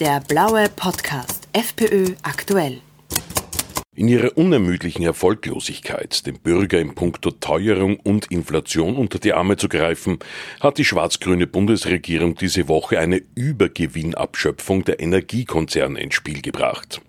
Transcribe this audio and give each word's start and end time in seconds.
Der 0.00 0.18
blaue 0.26 0.70
Podcast 0.74 1.46
FPÖ 1.52 2.14
aktuell. 2.22 2.80
In 3.94 4.08
ihrer 4.08 4.34
unermüdlichen 4.34 5.04
Erfolglosigkeit, 5.04 6.26
dem 6.26 6.38
Bürger 6.38 6.78
in 6.78 6.94
puncto 6.94 7.32
Teuerung 7.32 8.00
und 8.00 8.30
Inflation 8.30 8.96
unter 8.96 9.18
die 9.18 9.34
Arme 9.34 9.58
zu 9.58 9.68
greifen, 9.68 10.18
hat 10.58 10.78
die 10.78 10.86
schwarz-grüne 10.86 11.46
Bundesregierung 11.46 12.34
diese 12.34 12.66
Woche 12.68 12.98
eine 12.98 13.20
Übergewinnabschöpfung 13.34 14.84
der 14.86 15.00
Energiekonzerne 15.00 16.00
ins 16.00 16.14
Spiel 16.14 16.40
gebracht. 16.40 17.02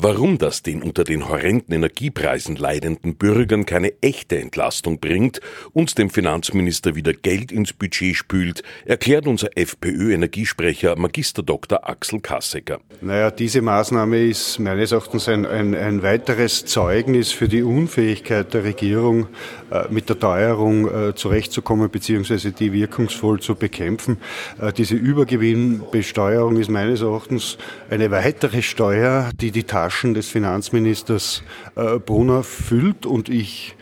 Warum 0.00 0.38
das 0.38 0.62
den 0.62 0.82
unter 0.82 1.04
den 1.04 1.28
horrenden 1.28 1.74
Energiepreisen 1.74 2.56
leidenden 2.56 3.16
Bürgern 3.16 3.64
keine 3.64 3.92
echte 4.02 4.38
Entlastung 4.38 4.98
bringt 4.98 5.40
und 5.72 5.96
dem 5.98 6.10
Finanzminister 6.10 6.94
wieder 6.94 7.12
Geld 7.12 7.52
ins 7.52 7.72
Budget 7.72 8.16
spült, 8.16 8.62
erklärt 8.84 9.26
unser 9.26 9.56
FPÖ-Energiesprecher 9.56 10.96
Magister 10.96 11.42
Dr. 11.42 11.88
Axel 11.88 12.20
Kassecker. 12.20 12.80
Naja, 13.00 13.30
diese 13.30 13.62
Maßnahme 13.62 14.24
ist 14.24 14.58
meines 14.58 14.92
Erachtens 14.92 15.28
ein, 15.28 15.46
ein, 15.46 15.74
ein 15.74 16.02
weiteres 16.02 16.64
Zeugnis 16.64 17.32
für 17.32 17.48
die 17.48 17.62
Unfähigkeit 17.62 18.52
der 18.52 18.64
Regierung, 18.64 19.28
äh, 19.70 19.84
mit 19.90 20.08
der 20.08 20.18
Teuerung 20.18 20.88
äh, 20.88 21.14
zurechtzukommen 21.14 21.90
bzw. 21.90 22.50
die 22.50 22.72
wirkungsvoll 22.72 23.40
zu 23.40 23.54
bekämpfen. 23.54 24.18
Äh, 24.60 24.72
diese 24.72 24.94
Übergewinnbesteuerung 24.94 26.56
ist 26.56 26.70
meines 26.70 27.00
Erachtens 27.00 27.58
eine 27.90 28.10
weitere 28.10 28.62
Steuer, 28.62 29.30
die 29.40 29.50
die 29.50 29.64
Taschen 29.84 30.14
des 30.14 30.30
Finanzministers 30.30 31.42
äh, 31.76 31.98
Brunner 31.98 32.42
füllt 32.42 33.04
und 33.04 33.28
ich 33.28 33.76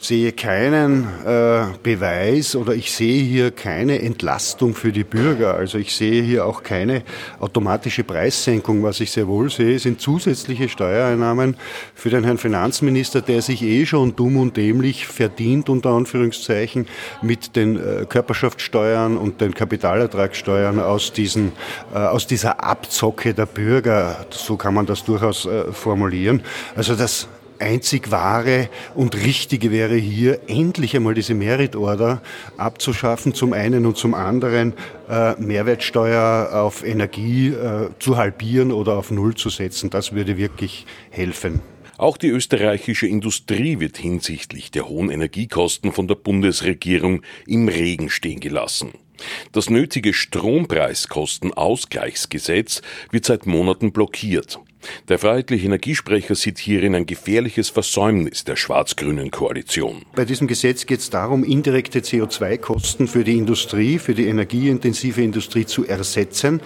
sehe 0.00 0.32
keinen 0.32 1.06
äh, 1.26 1.64
Beweis 1.82 2.56
oder 2.56 2.72
ich 2.72 2.90
sehe 2.90 3.22
hier 3.22 3.50
keine 3.50 4.00
Entlastung 4.00 4.74
für 4.74 4.92
die 4.92 5.04
Bürger. 5.04 5.54
Also 5.54 5.76
ich 5.76 5.94
sehe 5.94 6.22
hier 6.22 6.46
auch 6.46 6.62
keine 6.62 7.02
automatische 7.38 8.02
Preissenkung. 8.02 8.82
Was 8.82 9.00
ich 9.00 9.10
sehr 9.10 9.28
wohl 9.28 9.50
sehe, 9.50 9.78
sind 9.78 10.00
zusätzliche 10.00 10.70
Steuereinnahmen 10.70 11.56
für 11.94 12.08
den 12.08 12.24
Herrn 12.24 12.38
Finanzminister, 12.38 13.20
der 13.20 13.42
sich 13.42 13.62
eh 13.62 13.84
schon 13.84 14.16
dumm 14.16 14.38
und 14.38 14.56
dämlich 14.56 15.06
verdient, 15.06 15.68
unter 15.68 15.90
Anführungszeichen, 15.90 16.86
mit 17.20 17.54
den 17.54 17.76
äh, 17.76 18.06
Körperschaftssteuern 18.08 19.18
und 19.18 19.42
den 19.42 19.52
Kapitalertragssteuern 19.52 20.80
aus, 20.80 21.12
diesen, 21.12 21.52
äh, 21.92 21.98
aus 21.98 22.26
dieser 22.26 22.64
Abzocke 22.64 23.34
der 23.34 23.46
Bürger. 23.46 24.24
So 24.30 24.56
kann 24.56 24.72
man 24.72 24.86
das 24.86 25.04
durchaus 25.04 25.44
äh, 25.44 25.72
formulieren. 25.72 26.42
Also 26.74 26.94
das 26.94 27.28
einzig 27.60 28.10
wahre 28.10 28.68
und 28.94 29.16
richtige 29.16 29.70
wäre 29.70 29.96
hier, 29.96 30.40
endlich 30.48 30.96
einmal 30.96 31.14
diese 31.14 31.34
Merit 31.34 31.76
Order 31.76 32.22
abzuschaffen, 32.56 33.34
zum 33.34 33.52
einen 33.52 33.86
und 33.86 33.96
zum 33.96 34.14
anderen 34.14 34.74
äh, 35.08 35.40
Mehrwertsteuer 35.40 36.50
auf 36.52 36.84
Energie 36.84 37.48
äh, 37.48 37.90
zu 37.98 38.16
halbieren 38.16 38.72
oder 38.72 38.96
auf 38.96 39.10
Null 39.10 39.34
zu 39.34 39.50
setzen. 39.50 39.90
Das 39.90 40.12
würde 40.12 40.36
wirklich 40.36 40.86
helfen. 41.10 41.60
Auch 41.98 42.16
die 42.16 42.28
österreichische 42.28 43.06
Industrie 43.06 43.78
wird 43.78 43.98
hinsichtlich 43.98 44.70
der 44.70 44.88
hohen 44.88 45.10
Energiekosten 45.10 45.92
von 45.92 46.08
der 46.08 46.14
Bundesregierung 46.14 47.20
im 47.46 47.68
Regen 47.68 48.08
stehen 48.08 48.40
gelassen. 48.40 48.92
Das 49.52 49.68
nötige 49.68 50.14
Strompreiskostenausgleichsgesetz 50.14 52.80
wird 53.10 53.26
seit 53.26 53.44
Monaten 53.44 53.92
blockiert. 53.92 54.60
Der 55.08 55.18
freiheitliche 55.18 55.66
Energiesprecher 55.66 56.34
sieht 56.34 56.58
hierin 56.58 56.94
ein 56.94 57.06
gefährliches 57.06 57.68
Versäumnis 57.68 58.44
der 58.44 58.56
schwarz-grünen 58.56 59.30
Koalition. 59.30 60.02
Bei 60.14 60.24
diesem 60.24 60.46
Gesetz 60.46 60.86
geht 60.86 61.00
es 61.00 61.10
darum, 61.10 61.44
indirekte 61.44 62.00
CO2-Kosten 62.00 63.08
für 63.08 63.24
die 63.24 63.36
Industrie, 63.36 63.98
für 63.98 64.14
die 64.14 64.26
energieintensive 64.26 65.22
Industrie 65.22 65.66
zu 65.66 65.86
ersetzen. 65.86 66.60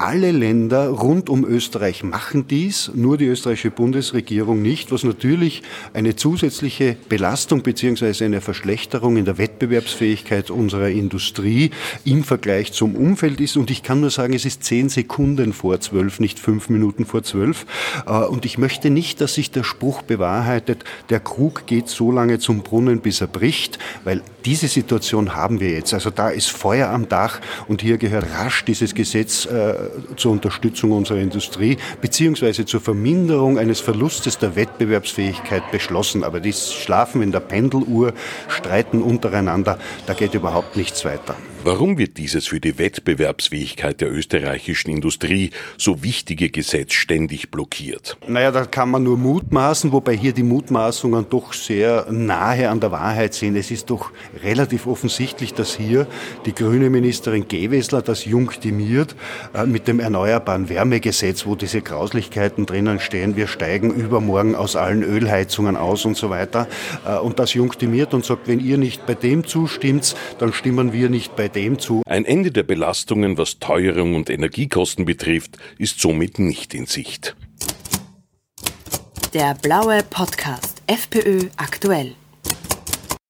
Alle 0.00 0.30
Länder 0.30 0.90
rund 0.90 1.28
um 1.28 1.44
Österreich 1.44 2.04
machen 2.04 2.46
dies, 2.46 2.92
nur 2.94 3.18
die 3.18 3.24
österreichische 3.24 3.72
Bundesregierung 3.72 4.62
nicht, 4.62 4.92
was 4.92 5.02
natürlich 5.02 5.64
eine 5.92 6.14
zusätzliche 6.14 6.96
Belastung 7.08 7.64
beziehungsweise 7.64 8.24
eine 8.24 8.40
Verschlechterung 8.40 9.16
in 9.16 9.24
der 9.24 9.38
Wettbewerbsfähigkeit 9.38 10.52
unserer 10.52 10.88
Industrie 10.88 11.72
im 12.04 12.22
Vergleich 12.22 12.72
zum 12.72 12.94
Umfeld 12.94 13.40
ist. 13.40 13.56
Und 13.56 13.72
ich 13.72 13.82
kann 13.82 14.00
nur 14.00 14.10
sagen, 14.10 14.34
es 14.34 14.44
ist 14.44 14.62
zehn 14.62 14.88
Sekunden 14.88 15.52
vor 15.52 15.80
zwölf, 15.80 16.20
nicht 16.20 16.38
fünf 16.38 16.68
Minuten 16.68 17.04
vor 17.04 17.24
zwölf. 17.24 17.66
Äh, 18.06 18.12
und 18.12 18.44
ich 18.44 18.56
möchte 18.56 18.90
nicht, 18.90 19.20
dass 19.20 19.34
sich 19.34 19.50
der 19.50 19.64
Spruch 19.64 20.02
bewahrheitet, 20.02 20.84
der 21.10 21.18
Krug 21.18 21.66
geht 21.66 21.88
so 21.88 22.12
lange 22.12 22.38
zum 22.38 22.62
Brunnen, 22.62 23.00
bis 23.00 23.20
er 23.20 23.26
bricht, 23.26 23.80
weil 24.04 24.22
diese 24.44 24.68
Situation 24.68 25.34
haben 25.34 25.58
wir 25.58 25.70
jetzt. 25.70 25.92
Also 25.92 26.10
da 26.10 26.28
ist 26.28 26.50
Feuer 26.50 26.90
am 26.90 27.08
Dach 27.08 27.40
und 27.66 27.82
hier 27.82 27.98
gehört 27.98 28.26
rasch 28.38 28.64
dieses 28.64 28.94
Gesetz 28.94 29.44
äh, 29.44 29.87
zur 30.16 30.32
Unterstützung 30.32 30.92
unserer 30.92 31.18
Industrie 31.18 31.76
beziehungsweise 32.00 32.64
zur 32.64 32.80
Verminderung 32.80 33.58
eines 33.58 33.80
Verlustes 33.80 34.38
der 34.38 34.56
Wettbewerbsfähigkeit 34.56 35.70
beschlossen. 35.70 36.24
Aber 36.24 36.40
die 36.40 36.52
schlafen 36.52 37.22
in 37.22 37.32
der 37.32 37.40
Pendeluhr, 37.40 38.12
streiten 38.48 39.02
untereinander. 39.02 39.78
Da 40.06 40.14
geht 40.14 40.34
überhaupt 40.34 40.76
nichts 40.76 41.04
weiter. 41.04 41.36
Warum 41.70 41.98
wird 41.98 42.16
dieses 42.16 42.46
für 42.46 42.60
die 42.60 42.78
Wettbewerbsfähigkeit 42.78 44.00
der 44.00 44.10
österreichischen 44.10 44.90
Industrie 44.90 45.50
so 45.76 46.02
wichtige 46.02 46.48
Gesetz 46.48 46.94
ständig 46.94 47.50
blockiert? 47.50 48.16
Naja, 48.26 48.50
da 48.52 48.64
kann 48.64 48.90
man 48.90 49.02
nur 49.02 49.18
mutmaßen, 49.18 49.92
wobei 49.92 50.16
hier 50.16 50.32
die 50.32 50.44
Mutmaßungen 50.44 51.26
doch 51.28 51.52
sehr 51.52 52.06
nahe 52.10 52.70
an 52.70 52.80
der 52.80 52.90
Wahrheit 52.90 53.34
sind. 53.34 53.54
Es 53.54 53.70
ist 53.70 53.90
doch 53.90 54.12
relativ 54.42 54.86
offensichtlich, 54.86 55.52
dass 55.52 55.76
hier 55.76 56.06
die 56.46 56.54
grüne 56.54 56.88
Ministerin 56.88 57.46
Gewessler 57.46 58.00
das 58.00 58.24
junktioniert 58.24 59.14
äh, 59.52 59.66
mit 59.66 59.88
dem 59.88 60.00
Erneuerbaren 60.00 60.70
Wärmegesetz, 60.70 61.44
wo 61.44 61.54
diese 61.54 61.82
Grauslichkeiten 61.82 62.64
drinnen 62.64 62.98
stehen. 62.98 63.36
Wir 63.36 63.46
steigen 63.46 63.90
übermorgen 63.90 64.54
aus 64.54 64.74
allen 64.74 65.02
Ölheizungen 65.02 65.76
aus 65.76 66.06
und 66.06 66.16
so 66.16 66.30
weiter. 66.30 66.66
Äh, 67.06 67.18
und 67.18 67.38
das 67.38 67.52
junktioniert 67.52 68.14
und 68.14 68.24
sagt, 68.24 68.48
wenn 68.48 68.58
ihr 68.58 68.78
nicht 68.78 69.04
bei 69.04 69.12
dem 69.12 69.46
zustimmt, 69.46 70.16
dann 70.38 70.54
stimmen 70.54 70.94
wir 70.94 71.10
nicht 71.10 71.36
bei 71.36 71.48
dem 71.48 71.57
zu. 71.78 72.02
Ein 72.06 72.24
Ende 72.24 72.50
der 72.52 72.62
Belastungen, 72.62 73.36
was 73.36 73.58
Teuerung 73.58 74.14
und 74.14 74.30
Energiekosten 74.30 75.04
betrifft, 75.04 75.58
ist 75.78 76.00
somit 76.00 76.38
nicht 76.38 76.74
in 76.74 76.86
Sicht. 76.86 77.36
Der 79.34 79.54
blaue 79.54 80.02
Podcast 80.02 80.82
FPÖ 80.86 81.48
aktuell. 81.56 82.14